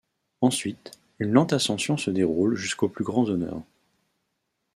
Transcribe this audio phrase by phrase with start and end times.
[0.41, 3.61] Ensuite, une lente ascension se déroule jusqu'aux plus grands honneurs.